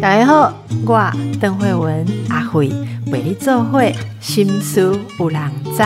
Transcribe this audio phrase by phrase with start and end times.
[0.00, 0.52] 大家好，
[0.86, 2.68] 我邓慧文阿慧
[3.06, 5.82] 为你做会心思有人知。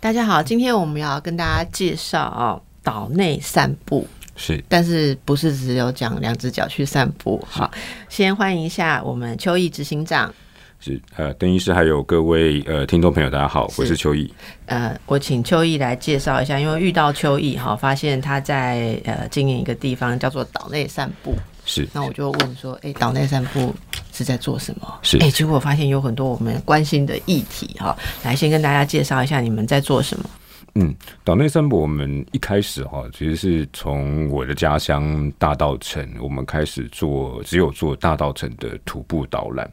[0.00, 4.06] 大家好，今天我们要跟大家介绍哦，岛内散步。
[4.36, 7.42] 是，但是不是只有讲两只脚去散步？
[7.48, 7.70] 好，
[8.08, 10.32] 先欢迎一下我们秋意执行长。
[10.80, 14.32] 是，呃，邓医师还有各位呃听众朋友，大家好，我是邱毅。
[14.66, 21.34] 呃，我请邱毅来介绍一下，因为遇到邱毅哈，发现他在呃经营一个地方叫做岛内散步。
[21.64, 23.74] 是，那我就问说，哎，岛内散步
[24.12, 25.00] 是在做什么？
[25.02, 30.30] 是，哎，结果发现有很多我们关心的议题哈，来先跟大家介绍一下你们在做什么。
[30.76, 39.68] 嗯，岛内散步，我们一开始哈，其实是从我的家乡大道城，我们开始做，只有做大道城的徒步导览，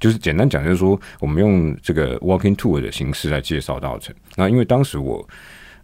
[0.00, 4.12] 就是简单讲，就是说我们用这个 walking tour 的形式来介绍大道城。
[4.34, 5.24] 那因为当时我，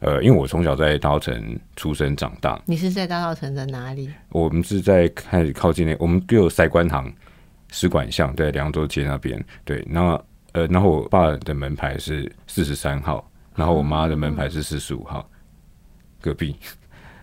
[0.00, 4.10] 呃，因为我从小在大道城出生长大，你是在大道城的哪里？
[4.30, 7.12] 我们是在开始靠近那，我们就有塞关行
[7.70, 9.40] 使馆巷，在凉州街那边。
[9.64, 10.20] 对，那
[10.52, 13.30] 呃，然后我爸的门牌是四十三号。
[13.56, 15.26] 然后我妈的门牌是四十五号，
[16.20, 16.54] 隔壁，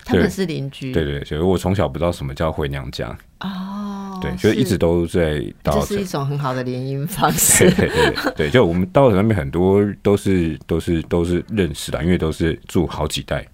[0.03, 0.91] 他们是邻居。
[0.91, 3.92] 对对，所以我从小不知道什么叫回娘家哦，
[4.23, 5.43] 对，就一直都在。
[5.63, 7.69] 这是一种很好的联姻方 式。
[7.71, 13.45] 对对对，就我们稻城那边很多都是都是都是认识的，因为都是住好几代，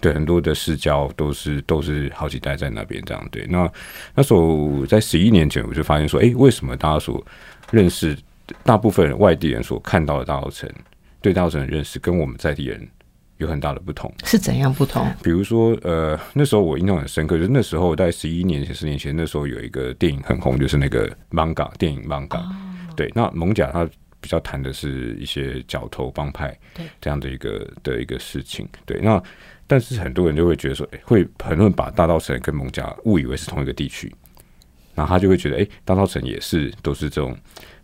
[0.00, 3.28] 对，很多的世交都是都是好几代在那边这样。
[3.30, 3.70] 对，那
[4.14, 7.24] 那时候在十一年前，我就发现说，哎，为什么大家所
[7.70, 8.16] 认识
[8.62, 10.68] 大部分外地人所看到的大稻城？
[11.22, 12.86] 对稻城的认识跟我们在地人
[13.38, 15.06] 有很大的不同，是怎样不同？
[15.22, 22.42] 比如说，呃，那时候我印象很深刻，就是那时候在十一年前、十年前，那时候有一个电影很红，就是那个 manga 电影 manga。
[22.94, 23.86] 对，那蒙甲他
[24.20, 26.58] 比较谈的是一些角头帮派
[27.00, 28.66] 这样的一个的一个事情。
[28.86, 29.22] 对，那
[29.66, 34.10] 但是很多人就会觉得说，会很多人把大稻城跟蒙甲误以为是同一个地区，
[34.94, 37.36] 然后他就会觉得，哎，大稻城也是都是这种。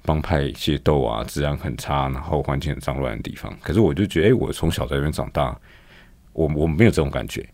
[0.05, 3.57] 帮派械斗啊，治安很差，然后环境很脏乱的地方。
[3.63, 5.57] 可是我就觉得，哎，我从小在那边长大，
[6.33, 7.47] 我我没有这种感觉。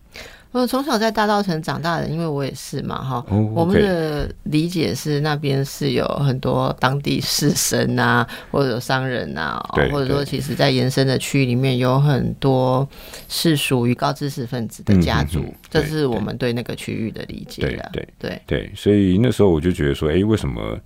[0.51, 3.23] 我从小在大稻城长大的，因为我也是嘛，哈。
[3.55, 12.89] 我们的理解是那边是有很多当地士绅啊，或者商人啊，或者说其实在延伸的区域里面有很多
[13.29, 17.61] 是属于高知识分子的家族，这是我们对那个区域的理解。
[17.61, 20.79] 对对对对，所以那时候我就觉得说，哎，为什么？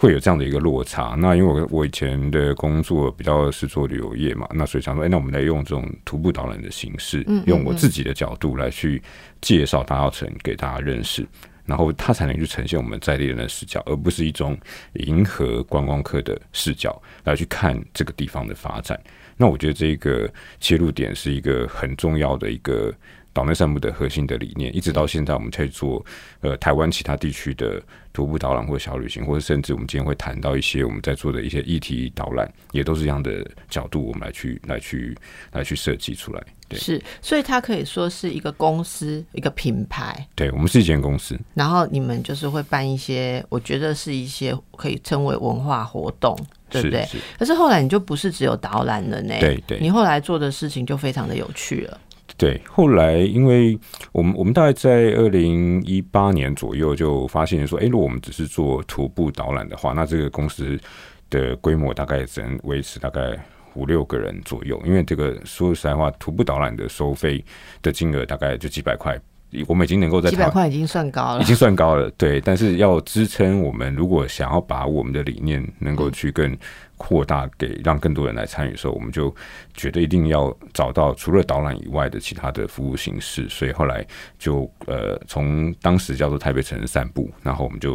[0.00, 9.02] 会有这样的一个落差，那因为我我以前的工作比较是做旅游业嘛，那所以想说，哎，那我们来用这种徒步导览的形式，用我自己的角度来去
[9.42, 11.26] 介绍大稻城给大家认识，
[11.66, 14.56] 然后他才能去呈现我们在地人的视角，而不是一种
[14.94, 18.98] 迎合观光客的视角来去看这个地方的发展。
[19.36, 20.26] 那我觉得这个
[20.60, 22.90] 切入点是一个很重要的一个。
[23.32, 26.04] 岛内散步的核心的理念，一直到现在，我们在做
[26.40, 27.80] 呃台湾其他地区的
[28.12, 35.16] 徒步导览或小旅行，或者甚至我们今天会谈到一些我们在做的一些议题导览，也都是这样的角度，我们来去来去
[35.52, 36.42] 来去设计出来。
[36.68, 40.26] 对，是，所以它可以说是一个公司，一个品牌。
[40.34, 41.38] 对，我们是一间公司。
[41.54, 46.36] 然后你们就是会办一些，我觉得是一些可以称为文化活动，
[46.68, 47.06] 对不对？
[47.38, 49.34] 可是后来你就不是只有导览了呢？
[49.40, 52.00] 对对，你后来做的事情就非常的有趣了。
[52.40, 53.78] 对，后来因为
[54.12, 60.80] 我们我们大概在二零一八年左右就发现说，哎，如果我们只是做徒步导览的话，那这个公司
[61.28, 63.38] 的规模大概只能维持大概
[63.74, 64.80] 五六个人左右。
[64.86, 67.44] 因为这个说实在话，徒步导览的收费
[67.82, 69.20] 的金额大概就几百块，
[69.66, 72.10] 我们已经能够在几百块已经算高了，已经算高了。
[72.12, 76.56] 对，但是要支撑我们，如果想要把我们的理念能够去更。
[77.02, 79.34] 扩大给让更多人来参与的时候，我们就
[79.72, 84.06] 觉得一定要找到除了导览以外的其他的服务形式，所以后来
[84.38, 87.94] 就呃从当时叫做台北城市散步，然后我们就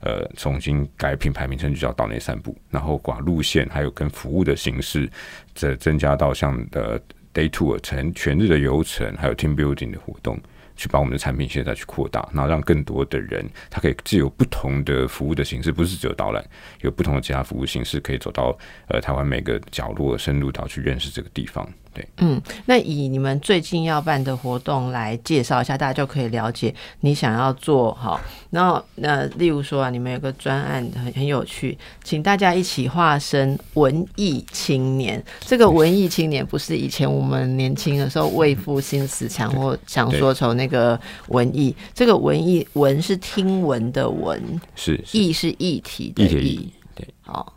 [0.00, 5.06] 呃重新改品牌名称，就叫岛内散步，然后把路线还有跟服务的形式
[5.54, 6.98] 这增加到像的
[7.34, 10.40] day tour 全全日的游程，还有 team building 的活动。
[10.78, 16.42] 去把我们的产品现在去扩大，然后让更多的人，他可以既有不同的服务的形式，不是只有导览，
[16.82, 21.68] 有不同的其他服务形式，可以走到呃台湾每个角落，深入到去认识这个地方。
[22.18, 28.20] 嗯，那以你们最近要办的活动来介绍一下，大家就可以了解你想要做好。
[28.50, 35.22] 然后那例如说啊，你们有个专案很很有趣，请大家一起化身文艺青年。
[35.40, 40.98] 这个文艺青年不是以前我们年轻的时候为赋新词强，或想说愁那个
[41.28, 47.54] 文艺，这个文艺文是听闻的文，是艺是议题的议，对，好。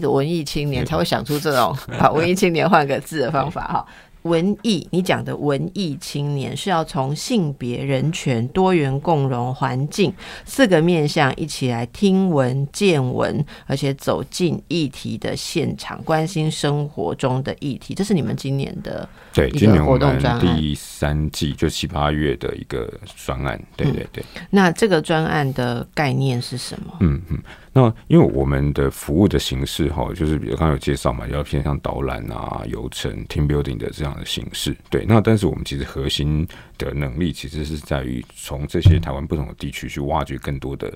[0.00, 3.86] 的文艺青年才会想出这种 把文艺青年换个字的方法哈。
[4.22, 17.94] 文艺，你讲的文艺青年是要从性别、人权、多元共融、环境四个面向一起来听闻、见闻，而且走进议题的现场，关心生活中的议题。
[17.94, 24.22] 这是你们今年的对，今年我活动专案们第三季就七八月的一个专案，对对对。
[24.50, 26.94] 那这个专案的概念是什么？
[27.00, 27.42] 嗯嗯，
[27.72, 34.76] 那因为我们的服务的形式哈，就是比如刚刚有介绍嘛，要偏向导览啊、游程、team building 的这样的形式。
[34.90, 36.46] 对，那但是我们其实核心
[36.76, 40.92] 的能力其实是在于从这些台湾不同的地区去挖掘更多的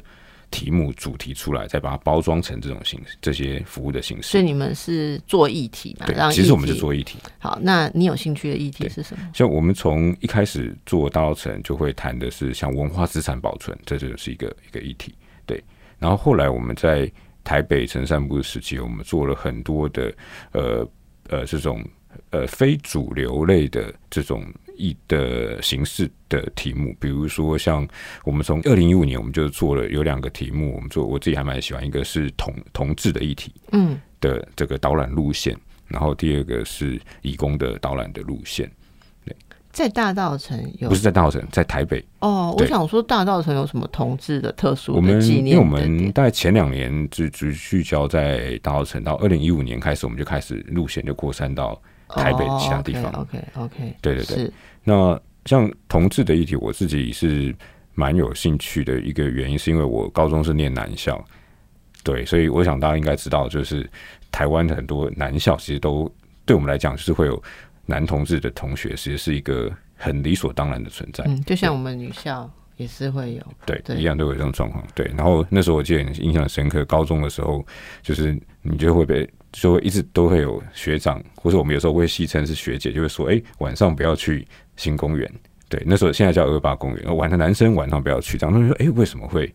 [0.51, 4.29] 题目主题出来，再把它包装成这种形式，这些服务的形式。
[4.29, 6.07] 所以你们是做议题嘛？
[6.15, 7.19] 让对，其实我们是做议题。
[7.39, 7.59] 好。
[7.63, 9.31] 那你有兴趣的议题是什么？
[9.33, 15.15] 像我们从一开始做大稻城，就会谈的是像文化资产保存，这就是一个一个议题。
[15.99, 17.11] 对，然后后来我们在
[17.45, 20.15] 台北城散步的时期，我们做了很多的
[20.53, 20.89] 呃
[21.29, 21.85] 呃这种
[22.31, 24.45] 呃非主流类的这种
[24.77, 27.87] 议的形式的题目，比如说像
[28.25, 35.57] 我们从二零一五年我们就做了有两个题目，我们做我自己还蛮喜欢，一个是同同志的议题，嗯，的这个导览路线，
[35.87, 38.71] 然后第二个是义工的导览的路线。
[39.77, 42.03] 在大道城有不是在大稻城，在台北。
[42.21, 42.57] 哦。
[42.59, 45.91] 我想说，大道城有什么同志的特殊我们的纪因为我念的点？
[45.91, 51.79] 们大概前两年就只聚焦在大稻城，到二零一五年开始，我们就开始路线就扩散到
[52.09, 53.13] 台北其他地方。
[53.13, 54.51] OK OK，对对对。
[54.83, 57.55] 那像同志的议题，我自己是
[57.93, 61.23] 蛮有兴趣的一个原因，是因为我高中是念男校，
[62.03, 63.87] 对，所以我想大家应该知道，就是
[64.33, 66.11] 台湾的很多男校其实都
[66.47, 67.43] 对我们来讲，就是会有
[67.87, 71.25] 男同志的同学，其实是一个很理所当然的存在。
[71.27, 74.85] 嗯，就像我们女校也是会有，对，对一样都有这种状况。
[74.95, 77.65] 对，然后那时候我记得印象很深刻，高中的时候，
[78.03, 84.47] 就是你就会被，就会一直都会有学长，或者我们有时候会戏称是学姐，就会说，哎、晚上不要去
[84.77, 85.31] 新公园。
[85.69, 88.37] 对，那时候现在叫二八公园，晚上男生晚上不要去。
[88.39, 89.53] 然后他们说，哎、为什么会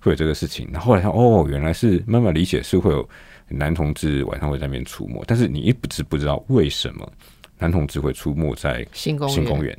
[0.00, 0.68] 会有这个事情？
[0.72, 3.08] 然后后来看，哦，原来是慢慢理解是会有
[3.48, 7.10] 男同志晚上会在那边出没，但是你一直不知道为什么
[7.58, 9.78] 男同志会出没在新公园。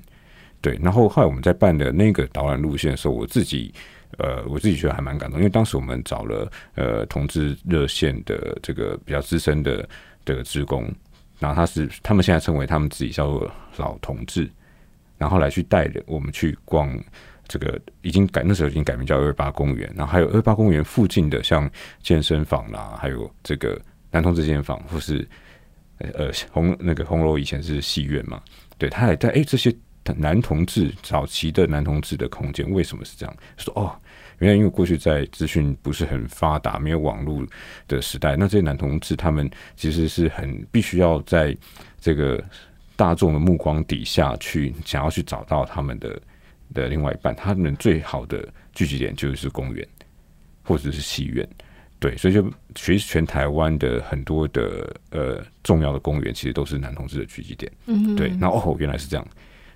[0.62, 3.72] 对，然后后来我们在办的那个导览路线的时候，我自己
[4.18, 9.88] 呃，我自己觉得还蛮感动，因为当时我们找了呃同志热线的这个比较资深的
[10.24, 10.92] 这个职工，
[11.38, 14.50] 然后他是他们现在称为他们自己叫做老同志，
[15.18, 16.98] 然后来去带着我们去逛
[17.48, 21.70] 这个已经改那时候已经改名叫二八公园，然后还有二八公园附近的像
[22.02, 23.80] 健身房啦，还有这个
[24.10, 25.28] 男同志健身房，或是
[26.00, 28.42] 呃呃红那个红楼以前是戏院嘛，
[28.78, 29.74] 对，他还在哎这些
[30.18, 33.38] 男同志早期的男同志的空间为什么是这样？
[33.58, 33.92] 说哦，
[34.40, 37.44] 原来因为过去在资讯不是很发达、没有网络
[37.88, 41.58] 的时代，那这些男同志他们其实是很必须要在
[42.00, 42.44] 这个
[42.96, 46.22] 大众的目光底下去想要去找到他们的
[46.74, 49.88] 的另外一半，他们最好的聚集点就是公园
[50.62, 51.48] 或者是戏院。
[52.00, 52.44] 对，所以就
[52.76, 57.72] 其实全台湾的很多的呃重要的公园，其实都是男同志的聚集点。
[57.86, 59.28] 嗯，对，然后哦，原来是这样。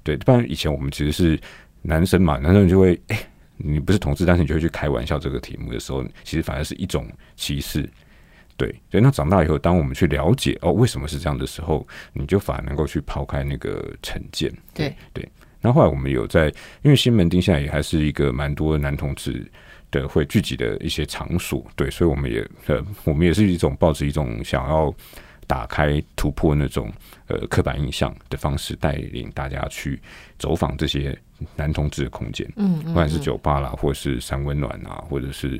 [0.04, 1.39] 对，不然以前我们其实是
[1.81, 3.19] 男生嘛，男生就会，哎、
[3.57, 7.89] 你不是同志，但是你就会去开玩笑这个题目的时候，其实反而是一种歧视。
[8.57, 14.54] 对，所以，那长大以后，当我们去了解哦为什么是这样的时候，你就反而能够去抛开那个成见。
[14.74, 15.25] 对对，
[15.62, 16.48] 那后后来我们有在，
[16.81, 19.50] 因为西门町现在也还是一个蛮多男同志
[19.91, 24.93] 的会聚集的一些场所，对，所以我们也呃，我们也是一种抱着一种想要
[25.48, 26.91] 打开突破那种
[27.27, 30.00] 呃刻板印象的方式，带领大家去
[30.38, 31.17] 走访这些
[31.55, 35.60] 男同志的空间，嗯，不管是酒吧啦，或是三温暖啊，或者是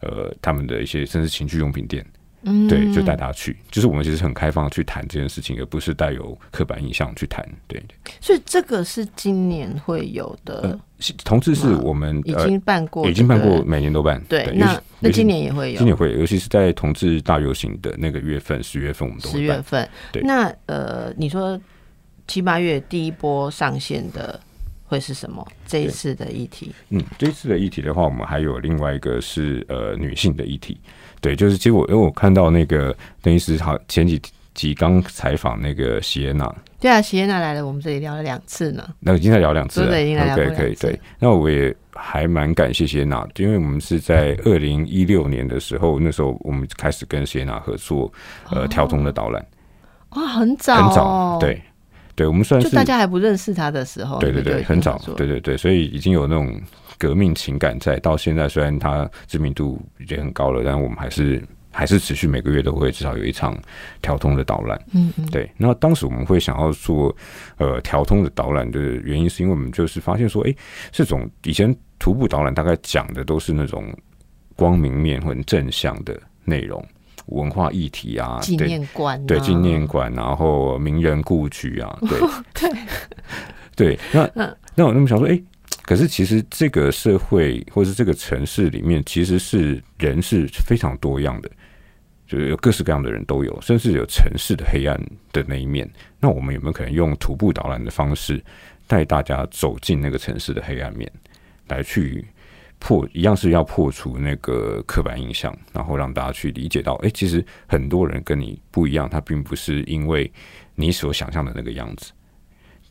[0.00, 2.04] 呃他们的一些甚至情趣用品店，
[2.42, 8.14] 嗯，对，就带他去，就是我们其实很开放地去谈这件事情，而不是带有刻板印象去谈，对对。
[8.20, 10.80] 所以这个是今年会有的呃，
[11.22, 13.62] 同志是我们已呃经办过，已经办过，。
[13.62, 14.18] 每年都办。
[14.26, 19.28] 对，那那今年也会有，今年会，尤其是在同志大游行的那个月份，十月份我们都。
[19.28, 19.86] 十月份。
[20.10, 21.60] 对那呃，你说
[22.26, 24.40] 七八月第一波上线的
[24.86, 25.46] 会是什么？
[25.66, 30.78] 这一次的议题，嗯，这一次的议题的话，我们还有另外一个是呃女性的议题。
[31.20, 34.20] 对，就是其实我因为我看到那个邓医师好前几
[34.54, 38.82] 集刚采访那个席耶娜，对啊，席耶娜来了，我们这里聊了两次呢。
[39.00, 41.00] 那已经在聊两次了，对对已经在聊过 OK 可以对。
[41.18, 48.12] 那我也还蛮感谢谢娜，因为我们是在二零一六年的时候，那时候我们开始跟谢娜合作，
[48.50, 49.44] 呃，跳通的导览，
[50.10, 51.62] 哇，很早、很哦，早，，对，
[52.14, 56.60] 对，我们算就是大家还不认识他的时候，对对对，很早对对对，所以已经有那种
[56.98, 57.98] 革命情感在。
[58.00, 63.56] 到现在，虽然他知名度已经很高了，但我们还是还还是持续每个月都会至少有一场
[64.02, 64.78] 调通的导览。
[64.92, 65.50] 嗯嗯，对。
[65.56, 67.16] 那当时我们会想要做
[67.56, 70.54] 呃调通的导览的原因，是因为我们就是发现说，哎，
[70.92, 73.82] 这种以前徒步导览大概讲的都是那种
[74.54, 76.84] 光明面或者正向的内容。
[77.30, 81.98] 文化议题啊，纪念馆，对纪念馆，然后名人故居啊，
[82.54, 82.70] 对对
[83.96, 83.98] 对。
[84.12, 85.40] 那那我那么想说，哎，
[85.84, 91.50] 可是其实这个社会或是这个城市里面，其实是人是非常多样的，
[92.26, 95.00] 就是有各式各样的人都有，甚至有城市的黑暗
[95.32, 95.88] 的那一面。
[96.20, 98.42] 那我们有没有可能用徒步导览的方式，
[98.86, 101.10] 带大家走进那个城市的黑暗面，
[101.68, 102.26] 来去？
[102.80, 110.28] 破一样是要破除那个刻板印象，然后让大家去理解到，哎，其实很多人跟你不一样，他并不是因为
[110.74, 112.10] 你所想象的那个样子。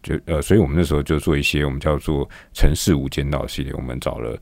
[0.02, 4.40] 就呃，所以我们那时候就做一些我们叫做城市无间道系列，我们找了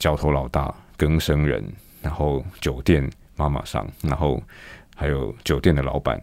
[0.00, 1.62] 角头老大、更生人，
[2.02, 4.42] 然后酒店妈妈桑，然后
[4.96, 6.20] 还有酒店的老板、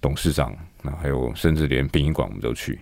[0.00, 2.78] 董事长，然后还有甚至连殡仪馆我们都去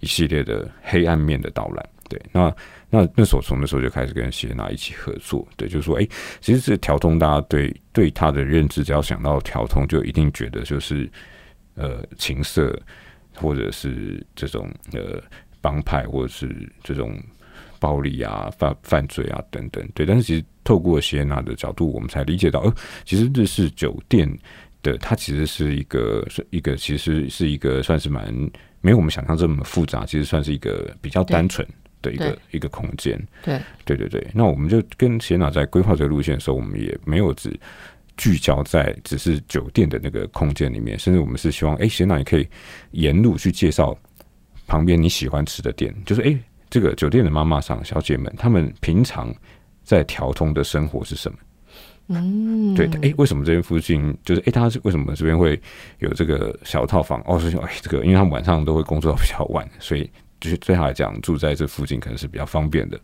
[0.00, 1.88] 一系列的黑暗面的导览。
[2.08, 2.54] 对，那
[2.88, 6.06] 那那时候从那时候就开始跟谢娜一起合作，对，就是说，哎，
[6.40, 11.10] 其实这调通，大家对对他的认知，只要想到调通，就一定觉得就是
[11.74, 12.78] 呃情色，
[13.34, 15.20] 或者是这种呃
[15.60, 17.18] 帮派，或者是这种
[17.80, 20.06] 暴力啊、犯犯罪啊等等，对。
[20.06, 24.32] 但是其实透过谢娜的角度，我们才理解到，呃，其实日式酒店
[24.82, 28.32] 的它其实是一个是一个，其实是一个算是蛮
[28.80, 31.66] 没有我们想象这么复杂，其实算是一个比较单纯。
[32.02, 37.58] 的一个一个空间，对对对对，那我们就跟贤娜在规划这个路线的时候，我们也没有只
[38.16, 42.46] 聚焦在只是酒店的那个空间里面，甚至我们是希望，哎，贤娜也可以
[42.92, 43.96] 沿路去介绍
[44.66, 46.38] 旁边你喜欢吃的店，就是哎，
[46.70, 49.34] 这个酒店的妈妈桑小姐们，她们平常
[49.82, 51.38] 在调通的生活是什么？
[52.08, 55.60] 嗯，对，哎，为什么这边附近就是哎，他是为什么这边会
[55.98, 57.20] 有这个小套房？
[57.26, 60.08] 哦，是说哎，这个因为他们晚上都会工作到比较晚，所以。
[60.40, 62.98] 就是对他来讲，住在这附近可能是比较方便的。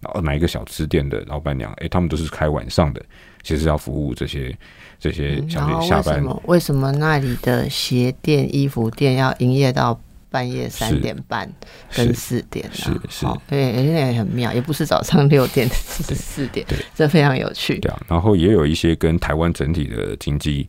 [0.00, 3.04] 然后买一个小吃店的老板娘，哎，他们都是开晚上的，
[3.42, 4.56] 其实要服务这些
[4.98, 6.14] 这些小姐下班。
[6.14, 6.42] 为什么？
[6.46, 11.52] 为什么那里的鞋店、衣服店要营业到半夜三点半
[11.92, 12.72] 跟四点呢？
[12.74, 17.80] 是是，对，而且很妙，也不是早上六点 是四点，对，这非常有趣。
[17.80, 20.68] 对啊，然后也有一些跟台湾整体的经济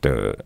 [0.00, 0.36] 的。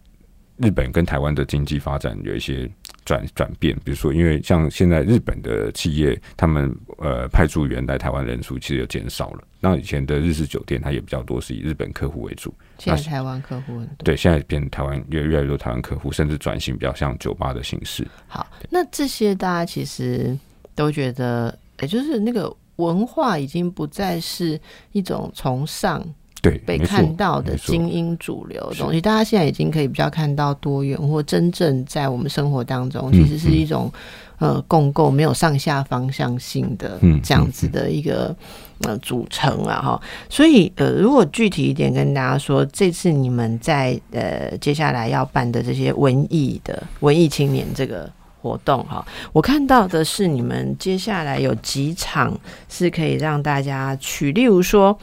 [0.59, 2.71] 日本跟台湾的经济发展有一些
[3.04, 9.44] 转转变，比如说，因为像现在日本的企业，他们呃派驻员来台湾人数其实有减少了。
[9.61, 12.52] 那以前的日式酒店，它也比较多是以日本客户为主。
[12.78, 14.04] 现在台湾客户很多。
[14.04, 18.06] 对，现在变台湾越越来越多台湾客户，甚至转型比较像酒吧的形式。
[18.26, 20.37] 好，那这些大家其实
[20.75, 24.61] 都觉得，也就是那个文化已经不再是
[24.92, 26.04] 一种从上。
[26.42, 33.88] 对，被看到的精英主流的东西，大家现在已经可以比较看到多元，或真正在我们生活当中，其实是一种
[34.40, 38.34] 呃共构，没有上下方向性的这样子的一个
[38.80, 40.02] 呃组成啊哈。
[40.28, 52.37] 所以呃，如果具体一点跟大家说，这次你们在呃接下来要办的这些文艺的文艺青年这个活动哈，我看到的是你们接下来有几场
[52.68, 54.99] 是可以让大家去，例如说。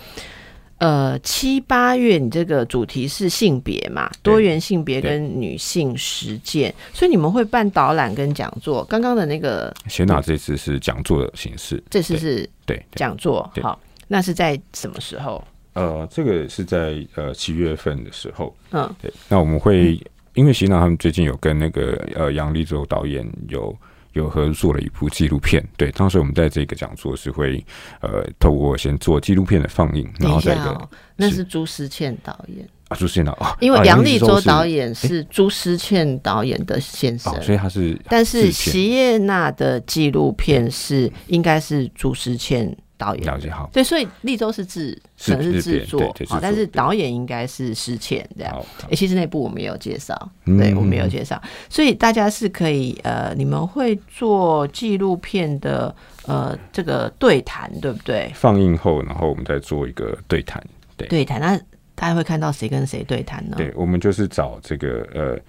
[0.80, 8.84] 呃，七八月你这个主题是性别嘛，多元性别跟女性实践，所以你们会办导览跟讲座。
[8.86, 13.50] 刚刚的那个，谢娜这次是讲座的形式，这次是对讲座。
[13.62, 15.44] 好，那是在什么时候？
[15.74, 18.56] 呃，这个是在呃七月份的时候。
[18.72, 19.12] 嗯，对。
[19.28, 20.02] 那我们会
[20.34, 23.76] 因为谢娜他们最近有跟那个呃杨立洲导演有。
[24.13, 27.63] 有合作了一部纪录片，对，当时我们在这个讲座是会，
[28.01, 32.68] 呃，透过先做纪录片的放映，然后再一个，那是朱思倩导演。
[32.88, 42.75] 啊，朱思倩导演，因为杨立洲导演是朱思倩导演的先生，所以他是，但是席叶娜的纪录片是应该是朱思倩。
[43.00, 48.53] 导演了解好，对，所以立州是制，可能是制作，好，但是导演应该是施倩这样。
[48.84, 50.13] 哎，其实那部我们有介绍，
[50.46, 58.29] 对我们有介绍，所以大家是可以呃，你们会做纪录片的呃这个对谈，对不对？
[58.36, 60.62] 放映后，然后我们再做一个对谈，
[60.98, 61.58] 对对谈，那
[61.96, 63.56] 大家会看到谁跟谁对谈呢？
[63.56, 65.39] 对，我们就是找这个呃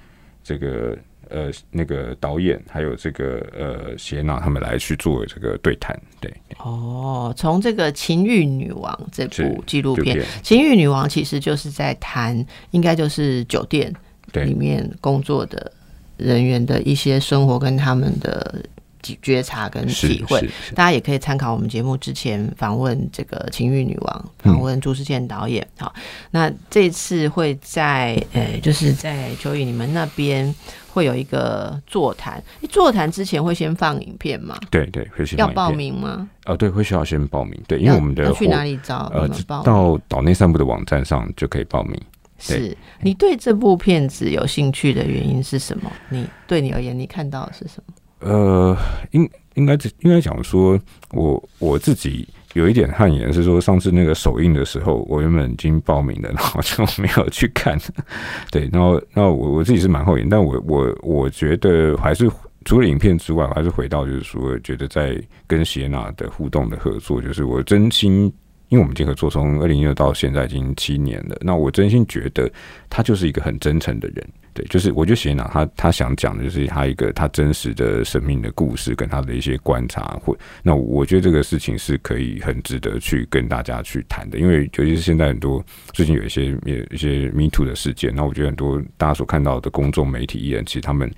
[0.44, 0.96] 这个。
[1.30, 6.32] 呃，那个导演还有这个呃，谢娜他们来去做这个对谈，对。
[6.58, 13.92] 哦，从这个《情欲女王》这部纪录片，《情欲女王》其实就是在谈，应该就是酒店
[14.32, 15.72] 里面工作的
[16.16, 18.62] 人员的一些生活跟他们的
[19.02, 20.40] 觉察跟体会。
[20.74, 25.66] 大家也可以参考我们节目之前访问这个情欲女王，访问朱世健导演。
[25.78, 25.92] 好，
[26.30, 30.54] 那这次会在呃，就是在秋雨你们那边。
[30.92, 34.58] 会有一个座谈，座谈之前会先放影片吗？
[34.72, 36.28] 对对，会先要报名吗？
[36.46, 37.56] 哦，对，会需要先报名。
[37.68, 39.08] 对，因为我们的去哪里找？
[39.14, 39.28] 呃，
[39.62, 41.96] 到岛内散步的网站上就可以报名。
[42.40, 45.88] 是你对这部片子有兴趣的原因是什么？
[46.08, 47.94] 你对你而言，你看到的是什么？
[48.20, 48.76] 呃，
[49.10, 50.78] 应应该应该讲说，
[51.12, 52.28] 我我自己。
[52.54, 57.78] 有一点汗颜是说，上次那个首映的时候，我原本已经报名了，然后就没有去看。
[58.50, 62.28] 对，然后，然后我我自己是蛮后悔，但我我我觉得还是
[62.64, 68.32] 除了影片之外，我还是回到就是说，觉得在跟谢娜的互动的合作，就是我真心，
[68.70, 72.50] 因为我们这个合作从二零一六到现在已经七年了，那我真心觉得
[72.88, 74.26] 他就是一个很真诚的人。
[74.52, 86.56] 对，就是我觉得谢娜他他想讲的就是他一个他真实的生命的故事，跟他的一些观察，或那我觉得这个事情是可以很值得去跟大家去谈的，因为尤其是现在很多最近有一些
[86.90, 91.08] 一些 Me Too 的事件，那我觉得很多大家所看到的公众媒体艺人，其实他们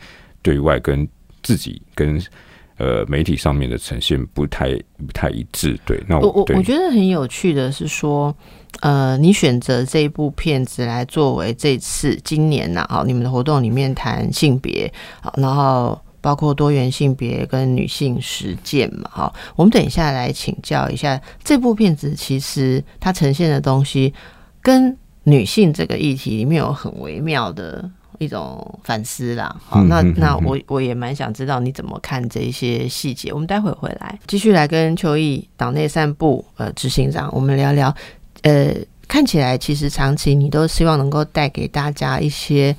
[0.42, 1.08] 对外跟
[1.42, 2.20] 自己跟
[2.82, 4.74] 呃媒体上面的呈现不太
[5.06, 5.78] 不太一致。
[5.86, 8.34] 对，那我我我觉得很有趣的是说。
[8.80, 24.12] 呃，你选择这一部片子来作为这次今年呐，好，你们的活动里面谈性别，好，然后包括多元性别跟女性实践嘛，好，我们等一下来请教一下这部片子，其实它呈现的东西
[24.62, 27.88] 跟女性这个议题里面有很微妙的
[28.22, 37.94] 一种反思啦，好，那那我我也蛮想知道你怎么看这一些细节，我们待会回来继续来跟邱毅党内散步呃执行长，我们聊聊。
[38.42, 38.74] 呃，
[39.08, 42.76] 看起来其实长期你都希望能够带给大家一些。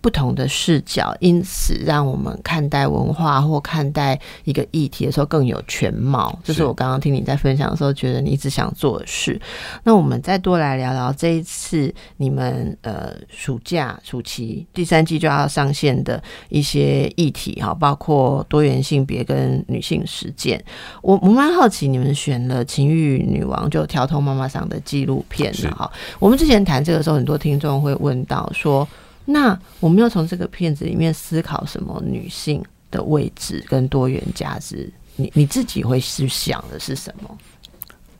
[0.00, 6.38] 不同的视角，因此让我们看待文化或看待一个议题的时候更有全貌。
[6.44, 9.40] 这是我刚刚听你在分享的时候，觉得你一直想做的事。
[9.82, 20.62] 那我们再多来聊聊这一次你们呃暑假暑期第三季就要上线的一些议题哈，包括多元性别跟女性实践。
[21.02, 25.90] 我我蛮好奇，你们选了《情欲女王》就调通妈妈上的纪录片的哈。
[26.20, 28.86] 我们之前谈这个时候，很多听众会问到说。
[29.30, 34.90] 那我们要从这个片子里面思考什么女性的位置跟多元价值？
[35.16, 37.38] 你你自己会去想的是什么？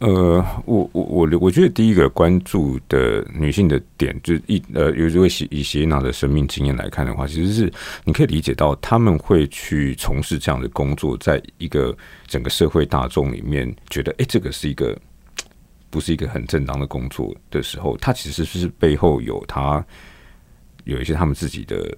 [0.00, 7.72] 呃，我我我我觉得第一个关注的女性的点，就是一呃，有如果以以谢娜的生命经验来看的话，其实是
[8.04, 14.94] 你可以理解到他们会去从事这样的工作，在一个整个社会大众里面，觉得哎，这个是一个
[15.88, 19.82] 不是一个很正当的工作的时候，它其实是背后有它。
[20.88, 21.96] 有一些他们自己的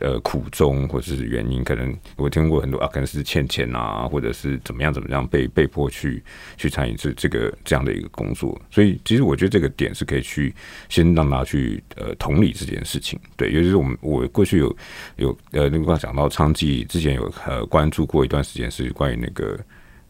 [0.00, 6.22] 呃苦衷或者是原因，可能我听过很多啊，可能是欠钱啊，或者是怎么样怎么样被被迫去
[6.56, 8.58] 去参与这这个这样的一个工作。
[8.70, 10.54] 所以其实我觉得这个点是可以去
[10.88, 13.20] 先让他去呃同理这件事情。
[13.36, 14.74] 对，尤其是我们我过去有
[15.16, 19.60] 有呃那个讲到昌记之前有呃关注过一段时间是关于那个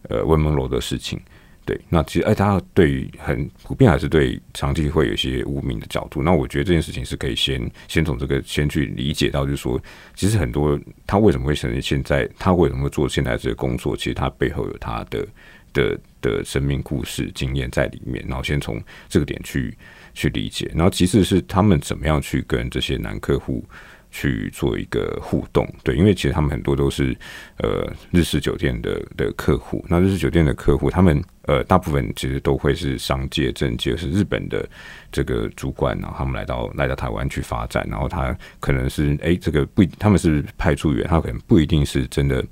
[0.08, 1.20] 呃温梦楼的事情。
[1.68, 6.22] 对，那其实哎，大家对于很普遍还是对长期会有一些污名的角度。
[6.22, 9.78] 那我觉得这件事情是可以先先从这个先去理解到，就是说，
[10.14, 15.28] 其实很多他为什么会成为现在，他为什么会做现在这个工作，其实他背后有他的
[15.74, 18.24] 的的生命故事经验在里面。
[18.26, 19.76] 然后先从这个点去
[20.14, 23.62] 去理解，然后其次是他们怎么样去跟这些男客户。
[24.10, 27.16] 去做一个互动，对，因为其实他们很多都是
[27.58, 34.66] 呃日式酒店的的客户，那日式酒店的客户，他们呃大部分其实都会是商界、政界，是日本的
[35.12, 42.44] 这个主管，然后他们来到来到台湾去发展，然后他可能是哎这个不，他们是派驻员，他可能不一定是真的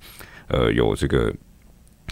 [0.49, 1.35] 呃有这个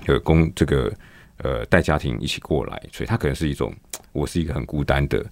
[0.06, 0.92] 呃公这个
[1.38, 3.74] 呃带家庭一起过来，所以他可能是一种
[4.12, 5.24] 我是一个很孤单的。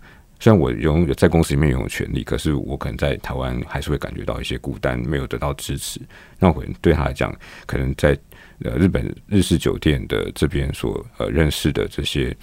[0.42, 6.00] 虽然我拥有在公司里面拥有权利，可是我可能在台湾还是会感觉到一些孤单，没有得到支持。
[6.40, 7.33] 那我可能对他来讲，
[7.64, 8.18] 可能在
[8.64, 12.37] 呃日本日式酒店的这边所呃认识的这些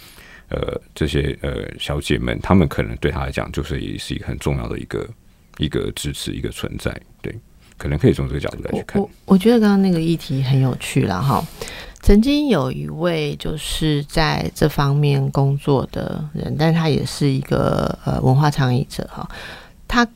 [0.47, 5.05] 呃这些呃小姐们，她们可能对他来讲，就是也是一个很重要的一个
[5.57, 6.97] 一个支持一个存在。
[7.21, 7.37] 对，
[7.79, 9.01] 可能可以从这个角度来去看。
[9.01, 11.43] 我我觉得刚刚那个议题很有趣了哈。
[12.01, 19.27] 曾经有一位就是在这方面工作的人，但他也是一个呃文化倡议者哈。
[19.85, 20.07] 他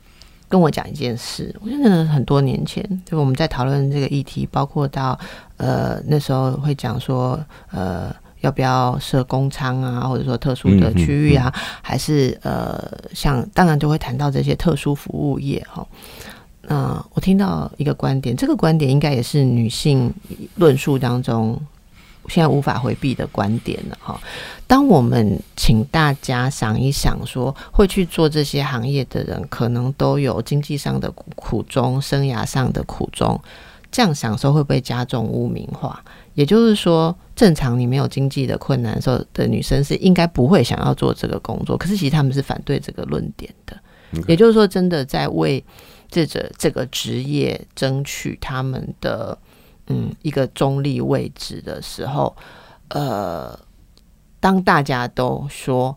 [0.48, 5.18] 跟我讲一件事，我觉得很多年前，就我们在讨论这个议题，包括到
[5.58, 7.38] 呃那时候会讲说
[7.70, 15.86] 呃要不要设工仓啊，或者说特殊的区域啊，还是呃像当然就会谈到这些特殊服务业哈。
[16.68, 20.12] 嗯，我听到一个观点，这个观点应该也是女性
[20.56, 21.60] 论述当中
[22.28, 24.20] 现在无法回避的观点了哈。
[24.66, 33.38] 当我们请大家想一想，说会去做这些行业的人，可能都有经济上的苦衷、生涯上的苦衷，
[33.92, 36.02] 这样想说会不会加重污名化？
[36.32, 43.76] 也就是说，正常你没有经济的困难的时候的女生是应该不会想要做这个工作，可是其实他们是反对这个论点的。
[44.26, 45.62] 也就是说，真的在为
[46.14, 49.36] 这这这个职业争取他们的
[49.88, 52.34] 嗯一个中立位置的时候，
[52.88, 53.58] 呃。
[54.40, 55.96] 当大家都说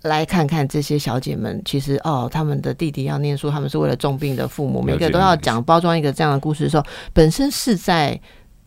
[0.00, 8.18] 来看看这些小姐们，其实哦，他们的弟弟要念书，他们是为了重病的父母，每个都要讲包装一个这样的故事的时候，本身是在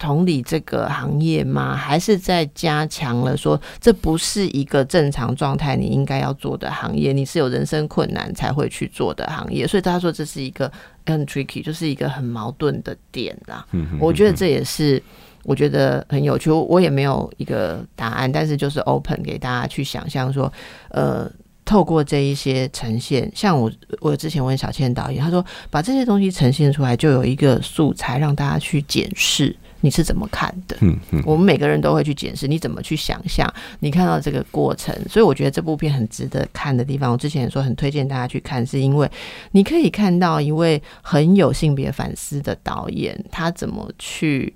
[0.04, 1.74] 同理这个行业吗？
[1.74, 7.14] 还是在加强了说这不是一个正常状态你应该要做的行业？
[7.14, 10.70] 你是有人生困难才会去做的行业，所以他说这是一个
[11.06, 13.66] 很 tricky，就是一个很矛盾的点啦。
[13.98, 15.02] 我觉得这也是。
[15.46, 20.50] 我觉得很有趣，我也没有一个答案，但是就是 open 给大家去想象说，
[20.88, 21.30] 呃，
[21.66, 30.76] 透过这一些呈现，像我我之前问小倩导演，他说把这些东西呈现出来，就有一个素材让大家去检视你是怎么看的。
[30.82, 33.48] 嗯嗯，我们每个人都会去检视你怎么去想象
[33.82, 39.08] 你看到这个过程，所以我觉得这部片很值得看的地方，我之前也说很推荐大家去看，是因为
[39.52, 44.54] 你可以看到一位很有性别反思的导演，他怎么去。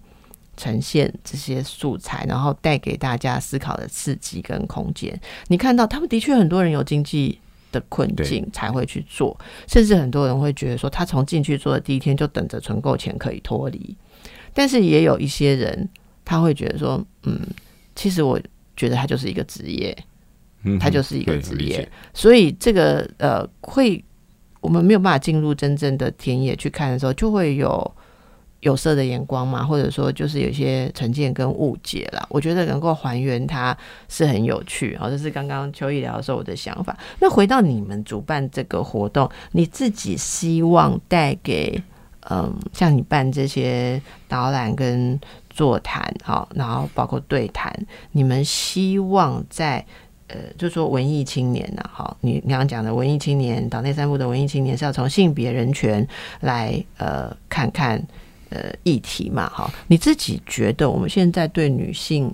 [0.60, 5.16] 呈现这些素材，然后带给大家思考的刺激跟空间。
[5.50, 7.38] 你看到他们的确很多人有经济
[7.72, 13.96] 的困境才会去做，甚至很多人会觉得说，他从进去做的第一天就等着存够钱可以脱离。
[14.54, 15.88] 但是也有一些人
[16.26, 17.40] 他会觉得说，嗯，
[17.96, 18.40] 其实我
[18.76, 19.98] 觉得他就是一个职业，
[20.64, 21.88] 嗯，他就是一个职业。
[22.14, 24.04] 所以这个呃，会
[24.62, 27.94] 我们没有办法进入真正的田野去看的时候，就会有。
[28.62, 32.26] 有色的眼光嘛，或者说就是有些成见跟误解啦。
[32.28, 33.78] 我觉得能够还原它
[34.10, 35.08] 是很有趣啊。
[35.08, 36.98] 这是刚刚秋意聊的时候我的想法。
[37.20, 41.82] 那回到你们主办这个活动，你自己希望带给
[42.30, 47.74] 嗯，像你办这些导览跟座谈，好，然后包括对谈，
[48.12, 49.86] 你们希望在
[50.28, 56.08] 呃，就说文艺青年呢，好，你刚刚讲的文艺青年，岛内三部的文艺青年是要从性别人权
[56.42, 58.02] 来呃看看。
[58.50, 62.34] 呃，议题嘛，好，你自己觉得我们现在对女性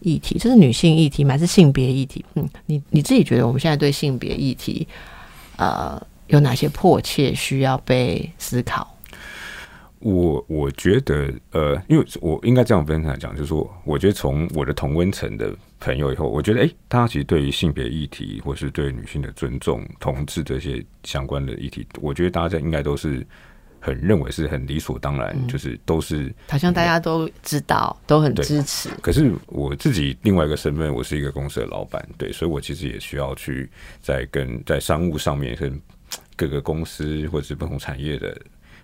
[0.00, 1.32] 议题，这是女性议题吗？
[1.32, 2.24] 还是性别议题？
[2.32, 4.88] 嗯，你你自己觉得我们现在对性别议题，
[5.58, 8.88] 呃，有哪些迫切需要被思考？
[10.00, 23.26] 我我觉得，呃，因为我应该这样分享讲，就是说，我觉得从我的同温层的朋友以后，我觉得，哎，大家其实对于性别议题，或是对女性的尊重、同志这些相关的议题，我觉得大家应该都是。
[23.80, 28.88] 很认为是很理所当然，就是都是好像大家都知道，都很支持。
[29.00, 33.70] 可是我自己另外一个身份，我是一个公司的老板，对，所以我其实也需要去
[34.02, 35.80] 在跟在商务上面跟
[36.34, 38.36] 各个公司或者是不同产业的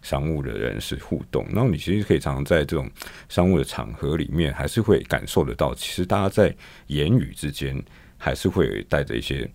[0.04, 1.44] 商务的人士互动。
[1.50, 2.88] 然后你其实可以常常在这种
[3.28, 6.54] 商务的场合里面，还是会感受得到，其实大家在
[6.86, 7.82] 言语之间
[8.16, 9.50] 还是会带着一些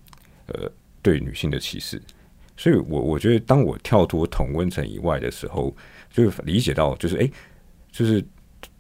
[0.48, 0.70] 呃
[1.02, 2.02] 对女性的歧视。
[2.58, 5.74] 所以，我我觉得，当我跳脱同温层以外的时候，
[6.12, 7.32] 就理解到，就是哎，
[7.90, 8.22] 就是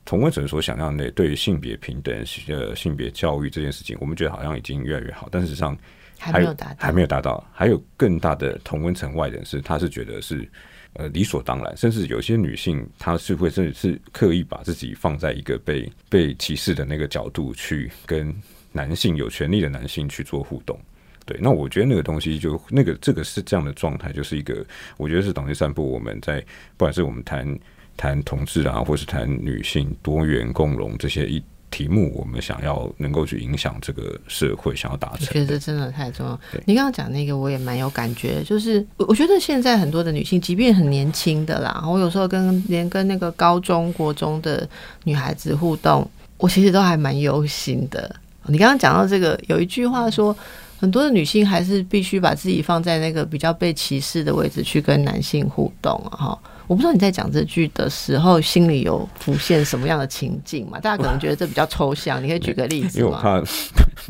[0.04, 2.14] 同温层所想象的对于性别平等、
[2.50, 5.78] 呃性别教育这件事情，我们觉得好像已经越来越好，但事实上
[6.18, 7.50] 还没有达到，还没有达到。
[7.54, 10.46] 还有更大的同温层外人士，他是觉得是
[10.94, 18.34] 呃理所当然，甚至有些女性，她是会甚至是刻意把自己放在一个被被歧视的那个角度去跟
[18.72, 20.80] 男性有权利的男性去做互动。
[21.26, 24.66] 对，那我觉得那个东西就那个这个是这样的状态，就是一个
[24.98, 25.88] 我觉得是党内散布。
[25.88, 26.42] 我们在
[26.76, 27.60] 不管是我们谈
[27.96, 36.40] 谈同志啊，或是谈女性多元共荣这些一题目，我们想要能够去影响这个社会，想要达成，我觉得真的太重要。
[36.66, 44.68] 你刚刚讲那个，我也蛮有感觉，就是我觉得现在很多的女性，即便很年轻的啦，我有时候跟连跟那个高中国中的
[45.04, 48.16] 女孩子互动，我其实都还蛮忧心的。
[48.48, 50.36] 你刚刚讲到这个，有一句话说。
[50.82, 56.32] 很多的女性还是必须把自己放在那个比较被歧视的位置去跟男性互动啊！
[56.70, 60.80] 哈，我不知道你在讲这句的时候心里有浮现什么样的情境嘛？
[60.80, 63.42] 大家可能觉得这比较抽象，你可以举个例子因为我怕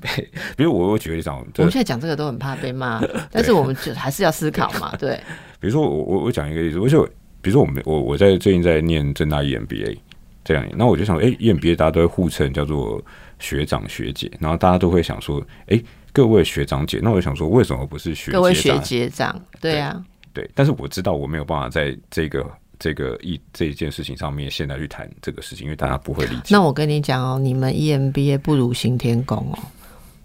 [0.02, 4.94] 被， 比如我我举个例子，我们现在讲这个都很怕被骂， 但是我们就还是要思考嘛。
[5.00, 5.20] 对，
[5.60, 7.04] 比如说我我我讲一个例子，我就
[7.42, 9.98] 比如说我们我我在最近在念正大 EMBA
[10.44, 13.02] 这样，那我就想，哎，EMBA 大家都会互称叫做
[13.40, 15.82] 学长学姐，然后大家都会想说，哎。
[16.12, 19.40] 各位学长姐，那我想说，为什么不是学各位学姐长？
[19.62, 20.04] 对呀，
[20.40, 22.50] 对，但是我知道我没有办法在这个
[22.80, 26.48] 这个一这一件事情上面现在去谈这个事情，因为大家不会理解。
[26.50, 29.60] 那我跟你讲哦，你们 EMBA 不如行天宫哦，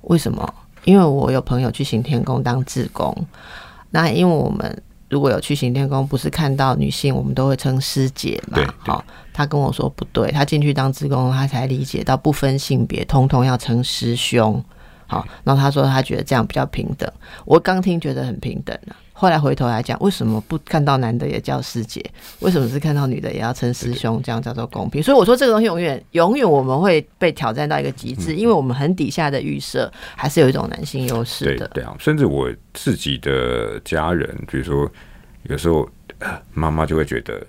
[0.03, 0.55] 为什么？
[0.85, 3.13] 因为我有朋友去行天宫当志工，
[3.91, 8.59] 那因为我们如果有去行天宫，不是看到女性，我们都会称师姐嘛。
[8.79, 14.63] 好，他跟我说不对，他进去当志工，他才理解到不分性别，通通要称师兄。
[15.07, 17.11] 好，然后他说他觉得这样比较平等。
[17.45, 22.05] 我刚听觉得很平等呢，后来回头来讲，为什么不看到男的也叫师姐？
[22.41, 24.21] 为什么是看到女的也要称师兄？
[24.23, 25.03] 这样叫做公平？
[25.03, 31.69] 所以我说这个东西永远永远我们会被挑战到一个极致，因为我们很底下的预设还是有一种男性优势的。
[31.69, 34.91] 对啊，甚至我自己的家人，比如说
[35.45, 35.89] 有时候
[36.53, 37.47] 妈妈就会觉得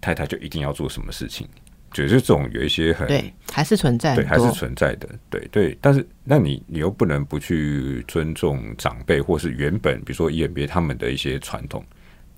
[0.00, 1.46] 太太就一定要做什么事情。
[1.92, 5.76] 就是这种有一些很对，还是存在，对，还是存在的，对对。
[5.80, 11.84] 但是，那你你又不能不去尊重长辈，或是原本比如说 EMBA 他们的一些传统。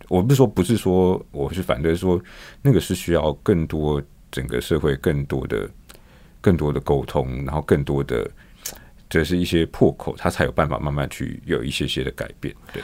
[0.09, 2.19] 我不是说不是说我是反对，说
[2.63, 5.69] 那个是需要更多整个社会更多的
[6.41, 8.27] 更多的沟通，然后更多的
[9.11, 12.55] 这是一些破口，他才有办法慢慢去有一些些的改变。
[12.73, 12.83] 对，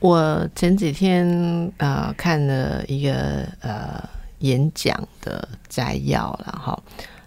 [0.00, 4.02] 我前几天啊看了一个呃。
[4.42, 6.82] 演讲的摘要了哈，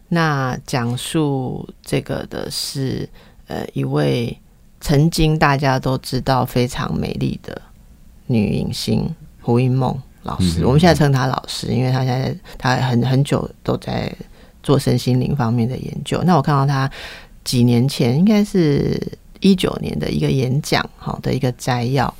[0.09, 3.09] 那讲述这个的是
[3.47, 4.37] 呃一位
[4.81, 7.61] 曾经大家都知道非常美丽的
[8.27, 14.13] 女影星胡因梦老师，我们现在称她老师，因为她现在她很很久都在
[14.61, 16.21] 做身心灵方面的研究。
[16.23, 16.91] 那我看到她
[17.43, 19.01] 几年前应该是
[19.39, 22.13] 一九年的一个演讲，好的一个摘要，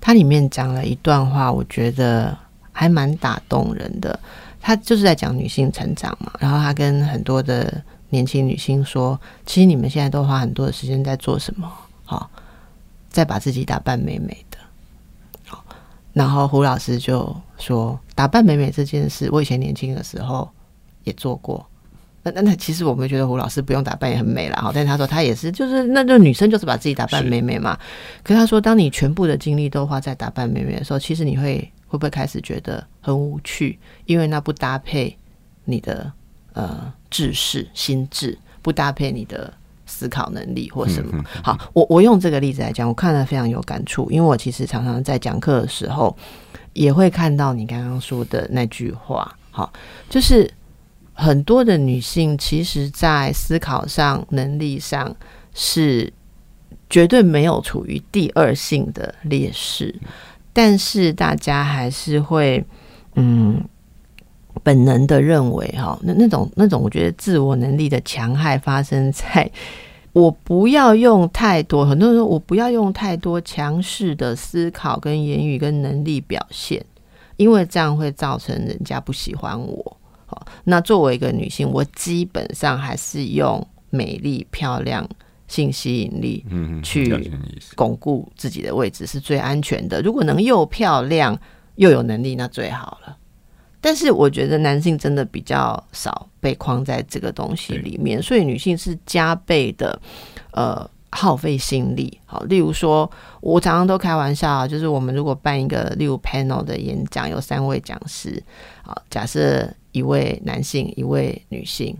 [0.00, 2.36] 它里面讲了一段话，我觉得。
[2.76, 4.18] 还蛮打动人的，
[4.60, 6.32] 他就是在讲女性成长嘛。
[6.40, 11.70] 然后他跟很多的年轻女性说：“其实你们现在都花很多的时间在做什么？
[12.04, 12.28] 好，
[13.08, 14.58] 在把自己打扮美美的。”
[15.46, 15.64] 好，
[16.12, 20.50] 然后胡老师就说：“打扮美美这件事，我以前年轻的时候
[21.04, 21.64] 也做过。
[22.24, 24.56] 那那那，其实我们觉得胡老师不用打扮也很美了。
[24.60, 27.78] 好，但是他说他也是，就是那就女生就是把自己打扮美美嘛。
[28.24, 33.78] 可是他说，当你全部的精力都花在打扮美美的时候，其实你会。”会不会开始觉得很无趣？
[34.04, 35.16] 因为那不搭配
[35.64, 36.12] 你的
[36.52, 39.54] 呃智识心智，不搭配你的
[39.86, 41.24] 思考能力或什么。
[41.40, 46.16] 好，我我用这个例子来讲，我看了非常有感触，因为我其实常常在讲课的时候
[46.72, 49.32] 也会看到你刚刚说的那句话。
[49.52, 49.72] 好，
[50.10, 50.52] 就是
[51.12, 55.14] 很多的女性其实，在思考上、能力上
[55.54, 56.12] 是
[56.90, 59.94] 绝对没有处于第二性的劣势。
[60.54, 62.64] 但是大家还是会，
[63.16, 63.62] 嗯，
[64.62, 69.50] 本能的认为哈，那那种那种，我觉得自我能力的强害发生在
[70.12, 76.82] 我不要用太多，很多人说我不要用太多强势的思考跟言语跟能力表现，
[77.36, 79.96] 因为这样会造成人家不喜欢我。
[80.26, 85.04] 好，那作为一个女性，我基本上还是用美丽漂亮。
[85.54, 87.30] 性吸引力，嗯，去
[87.76, 90.02] 巩固自己的位置是最安全的。
[90.02, 91.38] 如果能又漂亮
[91.76, 93.16] 又有能力，那最好了。
[93.80, 100.00] 但是我觉得男性真的比较少被框在这个东西里面，所以女性是加倍的
[100.52, 102.18] 呃耗费心力。
[102.24, 103.08] 好，例如说，
[103.40, 108.42] 我常常都开玩笑啊，就是我们如果办一个例如 panel 的演讲，有三位讲师，
[108.82, 111.96] 好，假设一位男性，一位女性。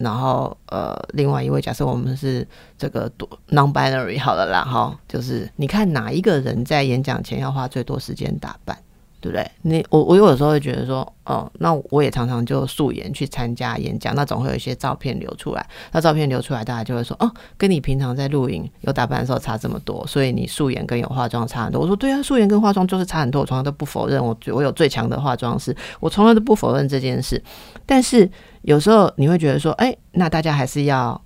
[0.00, 2.46] 然后，呃，另外一位假设我们是
[2.78, 8.74] 这个多 non-binary 好了啦，哈，就是你看哪一个人在演讲前要花最多时间打扮，
[9.20, 9.46] 对不对？
[9.60, 21.78] 你我我有时候会觉得说，哦，那我也常常就素颜去参加演讲，那总会有一些照片流出来，那照片流出来，大家就会说，哦，跟你平常在录影有打扮的时候差这么多，所以你素颜跟有化妆差很多。
[21.78, 27.42] 我说对啊，素颜跟化妆就是差很多，我从来都不否认，我我有最强的化妆师，我从来都不否认这件事，
[27.84, 28.30] 但是。
[28.62, 31.20] 有时候你会觉得说，哎，那大家还是要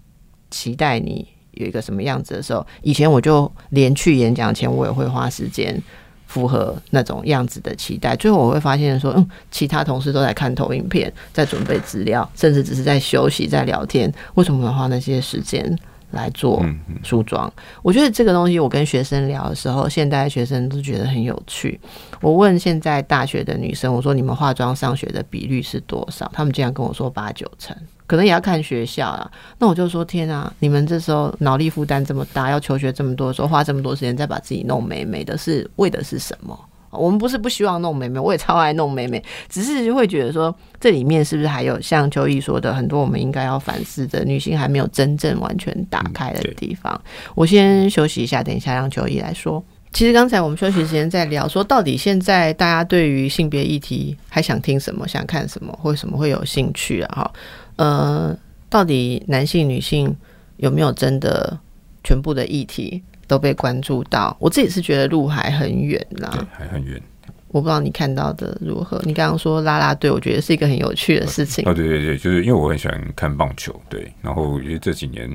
[0.51, 2.65] 期待你有一个什么样子的时候。
[2.83, 5.81] 以前我就连去演讲前，我也会花时间
[6.27, 8.15] 符合那种样子的期待。
[8.17, 14.13] 最后我会发现说，嗯，其他同事都在看投影片，在准备资料，甚至只是在休息、在聊天。
[14.35, 15.79] 为什么要花那些时间？
[16.15, 16.65] 来做
[17.03, 21.79] 梳妆，我觉得这个东西，我跟学生聊的时候，现代学生都觉得很有趣。
[22.21, 26.31] 我问现在大学的女生，我说你们化妆上学的比率是多少？
[26.33, 29.31] 他们竟然跟我说八九成，可能也要看学校啊。
[29.59, 36.59] 那我就说天啊，你们这时候脑力负担这么大，要求学这么多，说花这么多时间再把自己弄美美的是为的是什么？
[36.97, 47.01] 我们不是不希望弄美美，我也超爱弄美美，只是会觉得说这里面是不是还有像秋意说的很多我们应该要反思的女性还没有真正完全打开的地方。
[47.35, 49.63] 我先休息一下，等一下让秋意来说。
[49.93, 57.15] 其实刚才我们休息时间在聊，说到底现在大家对于性别议题还想听什么，想看什么，或什么会有兴趣啊？
[57.15, 57.33] 哈，
[57.77, 58.37] 呃，
[58.69, 60.13] 到底男性、女性
[60.57, 61.57] 有没有真的
[62.03, 64.37] 全部的议题都被关注到？
[64.41, 67.01] 我自己是觉得路还很远啦，还很远。
[67.49, 69.01] 我不知道你看到的如何。
[69.05, 71.65] 你刚刚说拉拉队，我觉得是一个很有趣的事情。
[71.69, 75.31] 哦，对对对，就是因为我很喜欢看棒球，对，然后因为这几年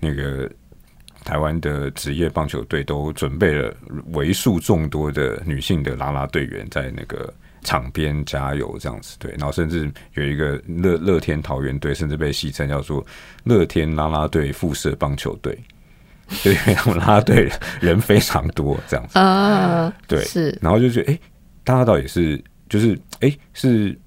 [0.00, 0.50] 那个。
[1.24, 3.74] 台湾的职业棒球队都准备了
[4.12, 7.32] 为数众多的女性的啦啦队员在那个
[7.62, 13.02] 场边加油，这样子对，然后甚至有一个乐乐天桃园队，甚至被戏称叫做
[13.44, 15.58] 乐天啦啦队附设棒球队，
[16.44, 21.18] 因为他们啦啦队人非常多，这样子啊，对，是，然后就觉得哎，
[21.62, 23.98] 大家到底是就是哎是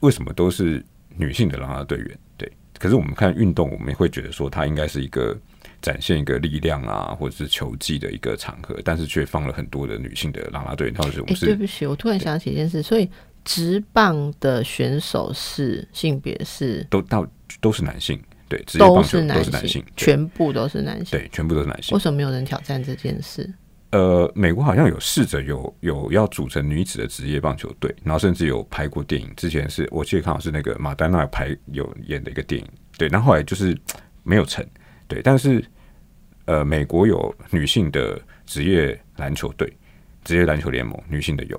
[0.00, 0.84] 为什么都是
[1.16, 2.18] 女性的拉拉队员？
[2.36, 5.36] 对，可是我们看运动，我们会觉得说它应该是一个。
[5.80, 10.90] 展现一个力量啊，或者是球技的一个场合，但是却放了很多的女性的拉拉队。
[10.90, 13.08] 当时我是对不起，我突然想起一件事，所以
[13.44, 17.24] 直棒的选手是性别是都到
[17.60, 21.94] 都是男性，对，都是男性，全部都是男性，对，全部都是男性。
[21.94, 23.48] 为什么没有人挑战这件事？
[23.90, 29.30] 呃，美国好像有试着有有要组成女子的职业棒球队，然后甚至有拍过电影。
[29.36, 33.76] 之前是我记得看好是那个马丹娜拍有演的一个电影，对，然后后来就是
[34.22, 34.66] 没有成。
[35.06, 35.64] 对，但是，
[36.44, 39.72] 呃，美国有女性的职业篮球队，
[40.22, 41.58] 职业篮球联盟，女性的有，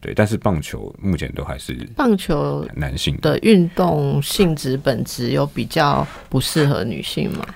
[0.00, 7.46] 对，但是棒球目前都还是棒球男性的运动性质本质有比较不适合女性吗？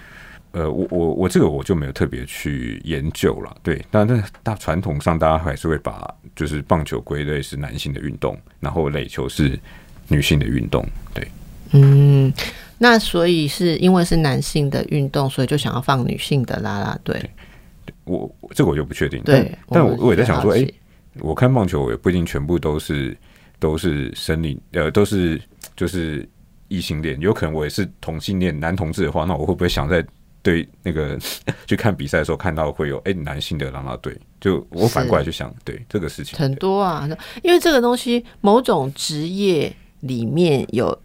[0.53, 9.59] 呃，我我我这个我就没有特别去研究了，对，但是大传统上大家还是会把就是棒球归类是男性的运动，然后垒球是
[10.09, 11.29] 女性的运动，对，
[11.73, 12.33] 嗯。
[12.77, 17.31] 那所以是因为是男性的运动，所以就想要放女性的啦啦队。
[18.03, 19.23] 我这个我就不确定。
[19.23, 20.67] 对，但我我也在想说，哎，
[21.21, 23.17] 我看棒球也不一定全部都是
[23.59, 25.41] 都是生理，呃，都是
[25.77, 26.29] 就是
[26.69, 30.05] 异性恋，有可能我也是同性恋男同志的话，那我会不会想在
[30.43, 31.19] 对那个
[31.67, 34.17] 去看比赛的时候看到会有哎男性的啦啦队？
[34.41, 37.09] 就我反过来去想，对这个事情很多啊，
[37.43, 40.99] 因为这个东西某种职业里面有。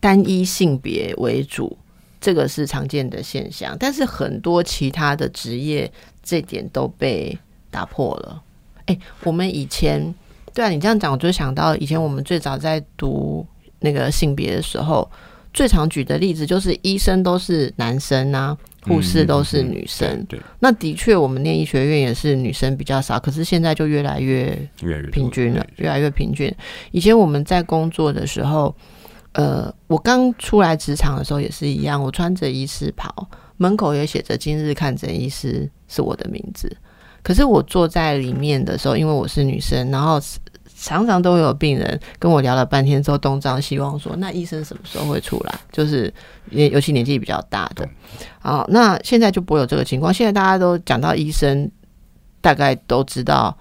[0.00, 1.76] 单一性别为主，
[2.20, 3.76] 这个是常见的现象。
[3.80, 7.36] 但是很多其他的职业，这点都被
[7.68, 8.40] 打破了。
[8.88, 10.14] 哎，我们以前
[10.52, 13.46] 对啊，你这样讲，我就想到以前我们最早在读
[13.80, 15.08] 那个性别的时候，
[15.54, 20.24] 最常举的例子就是医生都是男生啊，护士都是女生。
[20.28, 24.46] 对，那的确我们念医学院也是女生比较少，可是现在就越来越
[24.82, 26.52] 越来越平均了，越来越平均。
[26.90, 28.74] 以前我们在工作的时候。
[29.32, 33.14] 呃，我刚出来职场的时候也是一样，我穿着医师袍，
[33.58, 36.74] 门口也写着“今日看诊医师”是我的名字。
[37.28, 40.18] 可是我坐在里面的时候，因为我是女生，然后
[40.80, 46.10] 常常都有病人跟我聊了半天之后，东张西望说：“那医生什么时候会出来？”就是
[46.48, 47.86] 尤其年纪比较大的。
[48.38, 50.14] 好，那现在就不会有这个情况。
[50.14, 51.70] 现在大家都讲到医生，
[52.40, 53.54] 大概都知道。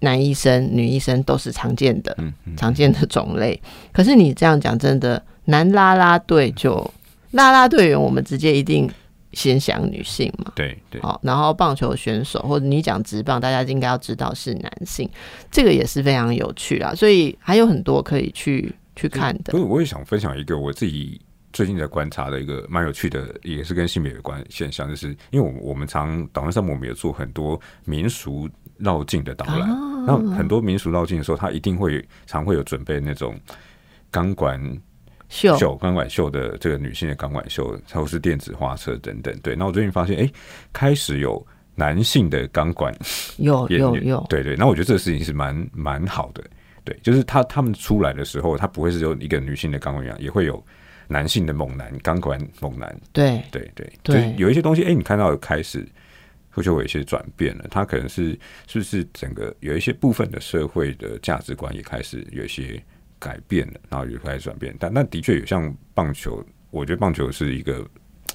[0.00, 2.14] 男医生、女医生都是常见的、
[2.58, 3.58] 常见的种类。
[3.90, 6.92] 可是你这样讲，真的男拉拉队就
[7.30, 8.90] 拉拉队员，我们直接一定
[9.34, 10.52] 先想女性嘛？
[10.54, 11.00] 对对。
[11.02, 15.08] 好，然后棒球选手或者你讲直棒，大家应该要知道是男性，
[15.50, 16.94] 这个也是非常有趣啦。
[16.94, 19.52] 所以还有很多可以去去看的。
[19.52, 21.20] 不是，我也想分享一个我自己
[21.52, 28.48] 最近在观察的一个蛮有趣的，也是跟性别有关现象，就是因为我我们常导论上我们有做很多民俗。
[28.78, 29.68] 绕境的导览，
[30.04, 33.38] 那很多民俗绕境的时候，他一定会常会有准备那种
[34.10, 34.60] 钢管
[35.34, 39.36] 秀、钢管秀的这个女性的钢管秀，或是电子花车等等。
[39.40, 40.30] 对，那我最近发现，哎，
[40.72, 41.44] 开始有
[41.74, 42.94] 男性的钢管，
[43.38, 44.54] 有有有，对对。
[44.56, 46.42] 那我觉得这个事情是蛮蛮好的，
[46.84, 50.64] 对，就是他他们出来的时候，他不会是有一个女性的钢管一样，也会有
[51.08, 55.86] 男性的猛男钢管猛男，对对对，就有一些东西，哎，你看到开始。
[56.56, 58.30] 或就有一些转变了，他可能是
[58.68, 62.80] 是不是整个有一些部分的社会的价值观也开始有一些
[63.24, 64.76] 改变了，然后就开始转变。
[64.78, 67.82] 但那的确有像棒球，我觉得棒球是一个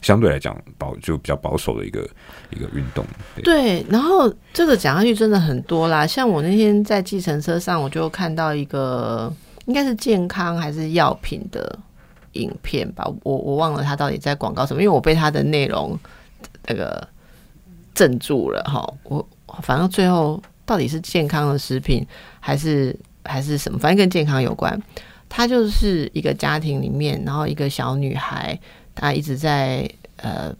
[0.01, 2.09] 相对来讲保就比较保守的一个
[2.49, 3.05] 一个运动。
[3.43, 6.07] 对，然后这个讲下去真的很多啦。
[6.07, 9.31] 像我那天在计程车上，我就看到一个
[9.65, 11.77] 应该是健康还是药品的
[12.33, 15.95] 影片吧，我我忘了他到底在广告什么，因为我被他的内容
[16.65, 17.07] 那个。
[17.95, 19.27] 镇住了哈，我
[19.61, 22.07] 反正最后到底是健康的食品
[22.39, 24.81] 还是还是什么，反正跟健康有关。
[25.27, 28.59] 她就是一个家庭里面，然后一个小女孩，
[28.95, 30.51] 她一直在呃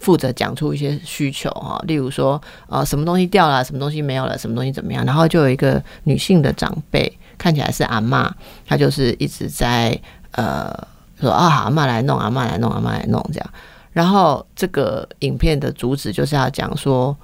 [0.00, 8.30] 负责讲出一些需求哈，例如说呃什么东西掉了，什么东西没有了，什么东西怎么样，然后就有一个女性的长辈，看起来是阿嬷，
[8.66, 9.98] 她就是一直在
[10.32, 10.70] 呃
[11.18, 13.50] 说啊阿嬷来弄，阿嬷来弄，阿嬷来弄这样。
[13.92, 17.16] 然后这个影片的主旨就是要讲说，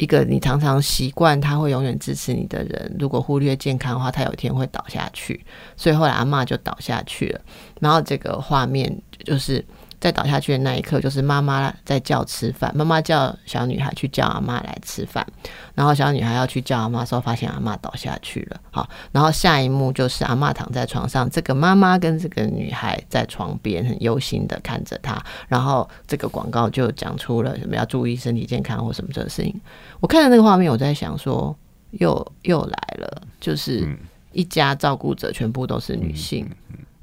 [0.00, 5.44] 一个你常常习惯他会永远支持你的人，如果忽略健康的话，他有一天会倒下去。
[5.76, 7.40] 所以后来阿嬷就倒下去了。
[7.80, 9.64] 然后这个画面就是。
[10.00, 15.26] 在倒下去的那一刻，就是妈妈在叫吃饭，妈妈叫小女孩去叫阿妈来吃饭，
[15.74, 18.58] 然后小女孩要去叫阿妈时候，发现阿妈倒下去了。
[18.70, 29.60] 好，然后下一幕就是阿妈躺在床上，这个妈妈跟这个女孩在床边很忧心的看着她，然后这个广告就讲出了什么要注意身体健康或什么这个事情。
[30.00, 31.54] 我看到那个画面，我在想说，
[31.90, 33.86] 又又来了，就是
[34.32, 36.48] 一家照顾者全部都是女性，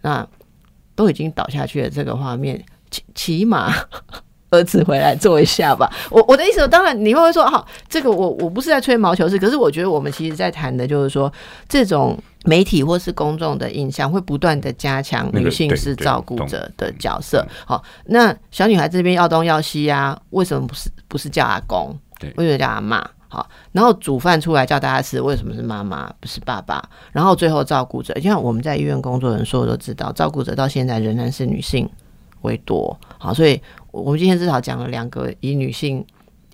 [0.02, 0.28] 那
[0.96, 2.66] 都已经倒下去了，这个画面。
[2.90, 3.74] 起起码
[4.50, 5.92] 儿子回来坐一下吧。
[6.10, 11.32] 我我的意思，当然你会说，好，这个我我不是在吹毛求疵，可是我觉得我们其实在谈的就是说，
[11.68, 17.46] 这种媒体或是公众的印象会不断的加强女性是照顾者的角色。
[17.66, 21.94] 好，那小女孩这边要东要西啊，为什么不是不是叫阿公？
[22.18, 23.06] 对，为什么叫阿妈？
[23.30, 26.82] 好，然后煮饭出来叫大家吃，为什么是妈妈不是爸爸？
[27.12, 31.90] 然后最后照顾者，就像我们在医院工作的人说的都知道，照顾者到现在仍然是女性。
[32.42, 33.60] 为多好，所以
[33.92, 36.06] 我们今天至少讲了两个以女性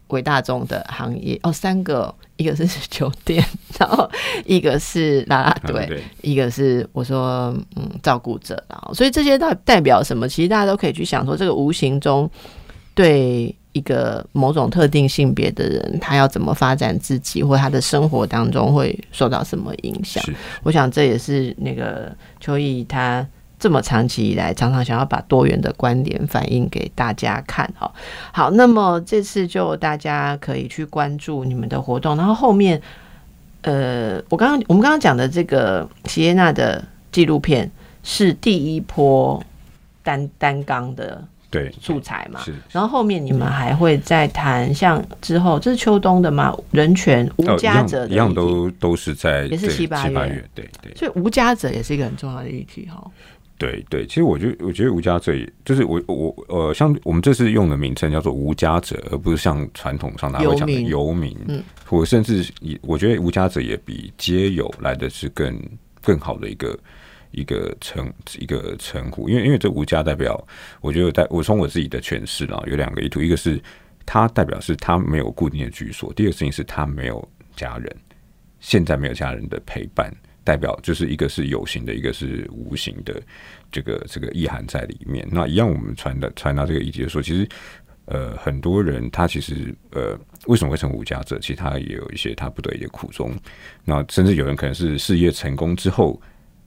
[0.07, 3.43] 为大众的行业哦，三个，一个是 酒店，
[3.79, 4.09] 然后
[4.45, 10.27] 一个是啦啦队，一个是我说嗯照顾者，然后所以这些代代表什么？
[10.27, 12.29] 其实大家都可以去想说，这个无形中
[12.93, 20.23] 对一个某种特定性别的人，他要怎么发展自己，或他的生活当中会受到什么影响？
[20.61, 23.25] 我想这也是那个秋意他。
[23.63, 27.89] 这么长期以来，常常想要把多元的观点反映给大家看哈。
[28.33, 32.81] 好，那么这次就大家可以去关注你们的活动，然后后面，
[33.61, 37.71] 呃，我刚刚我们刚刚讲的这个席耶娜的纪录片
[38.03, 39.41] 是第一波
[40.03, 42.41] 单单纲的对素材嘛？
[42.41, 42.53] 是。
[42.69, 46.53] 然后后面你们还会再谈像之后这是秋冬的嘛？
[46.71, 53.01] 人权无家者一样都都是在也是七八月对对，所以无家者也是一个很重要的议题哈。
[53.57, 55.33] 对对，其实我觉得，我觉得无家者，
[55.63, 61.37] 就是我我呃，像我们这次用的名称叫做无家者，而不是像传统上大家会讲的游民。
[61.47, 65.57] 嗯，我甚至也我觉得无家者也比街友来的是更
[66.01, 66.77] 更好的一个
[67.31, 70.45] 一个称一个称呼，因为因为这无家代表，
[70.81, 73.61] 我觉得代我从我自己的诠释啦，有两个意图，一个是
[74.05, 77.25] 他代表是他没有固定的居所，第二个事情是他没有
[77.55, 77.95] 家人，
[78.59, 80.11] 现在没有家人的陪伴。
[80.43, 83.21] 代表就是一个是有形的，一个是无形的，
[83.71, 85.27] 这个这个意涵在里面。
[85.31, 87.47] 那一样，我们传达传达这个意见说，其实
[88.05, 91.39] 呃，很多人他其实呃，为什么会成无家者？
[91.39, 93.33] 其实他也有一些他不得已的苦衷。
[93.85, 96.21] 那甚至有人可能是事业成功之后，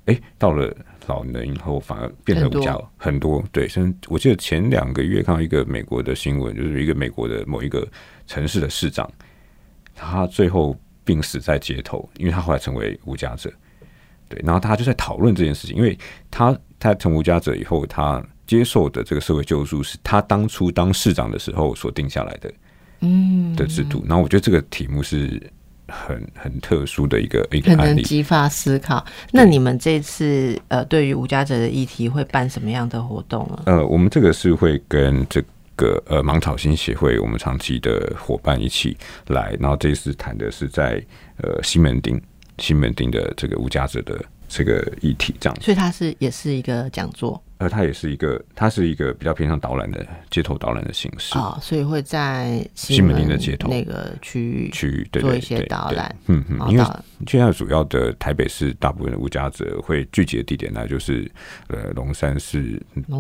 [0.07, 0.75] 哎，到了
[1.07, 2.75] 老年以后反而变得无家。
[2.97, 7.87] 很多对，甚至我记得前两个月看到一个美国的新闻，就是一个美国的某一个
[8.27, 9.07] 城市的市长，
[9.95, 10.75] 他最后
[11.05, 13.53] 病死在街头，因为他后来成为无家者。
[14.29, 15.97] 对，然后大家就在讨论这件事情，因为
[16.31, 22.53] 他他成无家者以后，他接受的这个社会救助是他当初当市长的时候所定下来的，
[23.01, 24.05] 嗯，的制度。
[24.09, 25.41] 然后我觉得这个题目是
[25.89, 29.05] 很很特殊的一个一个案例，激发思考。
[29.33, 33.63] 那你们这次呃，对于无家者的议题会办什么样的活动啊？
[33.67, 35.43] 呃，我们这个是会跟这
[35.77, 38.97] 个呃芒草心协会，我们长期的伙伴一起
[39.29, 41.01] 来，然后这次谈的是在
[41.39, 42.21] 呃西门町。
[42.59, 51.39] 西门町的这个无价者的这个议题，这样，所以它是也是一个讲座，呃，它也是一个，它是一个比较偏向导览的街头导览的形式。
[51.39, 53.69] 啊，所以会在西门町的街头。
[53.69, 56.85] 那个区域区域做一些导览，嗯嗯，因为
[57.27, 61.31] 现在主要的台北市大部分的无家者会聚集的地点呢，就是
[61.69, 62.63] 呃龙山寺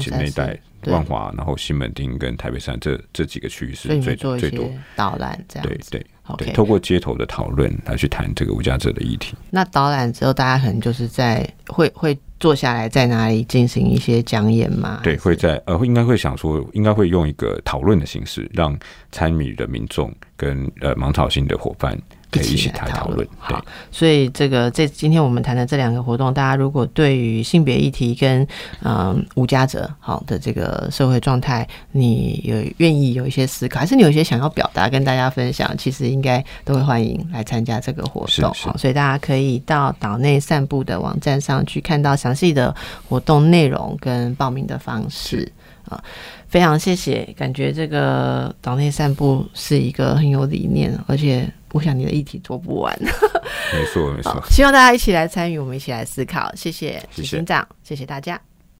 [0.00, 0.58] 前那带。
[0.88, 4.70] 万华，然后西门町跟台北山这这几个区域是最最多。
[4.94, 6.06] 导览这样对对
[6.38, 9.34] 对，透过街头的讨论来去谈这个无家者的议题。
[9.50, 15.00] 那导览之后，大家可能就是在会会坐下来在哪里进行一些讲演吗？
[15.02, 18.78] 对，会在呃，应该会想说，应该会用一个讨论的形式，让
[19.10, 21.98] 参与的民众跟呃芒草心的伙伴。
[22.36, 28.46] 可以一起来讨论，好，所以这个这今天我们谈的这两个活动，大家如果对于性别议题跟
[28.82, 42.74] 嗯无家者好的这个社会状态，你有愿意有一些思考，还是你有一些想要表达跟大家分享，其实应该都会欢迎来参加这个活动，好，所以大家可以到岛内散步的网站上去看到详细的
[43.08, 45.50] 活动内容跟报名的方式。
[45.88, 46.02] 啊。
[46.48, 51.46] 非常谢谢，感觉这个岛内散步是一个很有理念，而且
[51.76, 52.98] 我想你的议题做不完。
[53.00, 54.42] 没错，没错。
[54.48, 56.50] 希望大家一起来参与，我们一起来思考。
[56.54, 58.40] 谢谢谢谢长，谢谢大家。